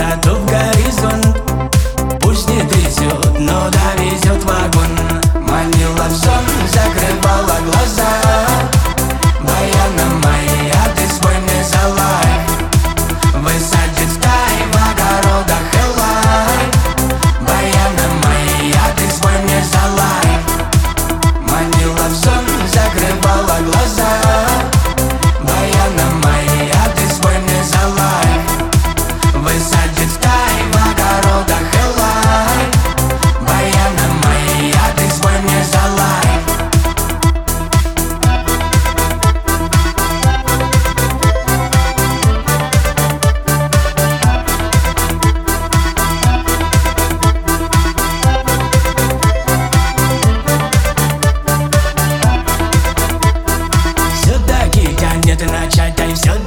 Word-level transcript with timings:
I 0.00 0.16
do. 0.20 0.41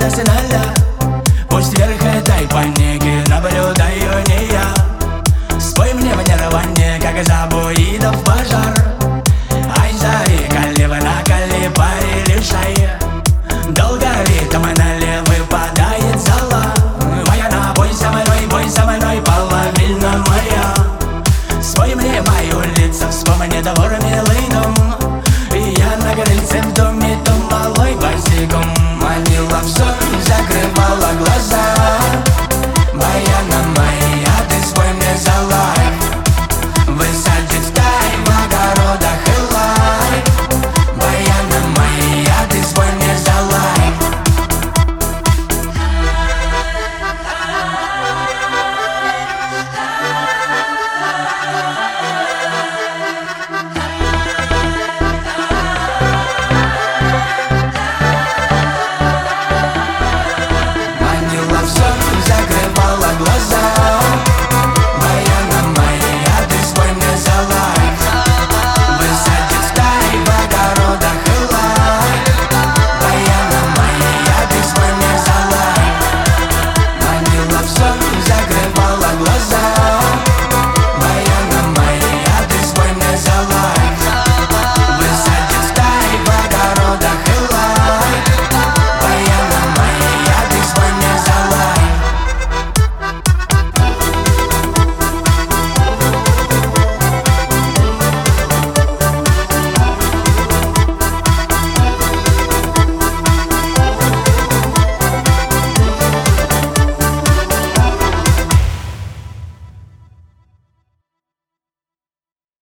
это 0.05 0.15
сеналья 0.15 0.61
Пусть 1.49 1.77
верхает, 1.77 2.23
дай 2.23 2.47
по 2.47 2.63
неге 2.79 3.23
Наблюдаю 3.27 4.23
не 4.27 4.51
я 4.51 5.59
Спой 5.59 5.93
мне 5.93 6.13
в 6.13 6.27
нерванье, 6.27 6.99
как 7.01 7.23
забуидов 7.25 8.23
пожар 8.23 8.84